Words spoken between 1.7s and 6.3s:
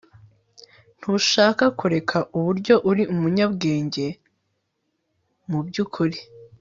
kureka uburyo uri umunyabwenge mubyukuri